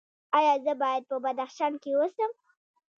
ایا 0.37 0.53
زه 0.65 0.73
باید 0.81 1.03
په 1.09 1.15
بدخشان 1.23 1.73
کې 1.81 1.91
اوسم؟ 1.95 2.31